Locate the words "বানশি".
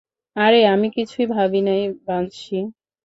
2.05-2.59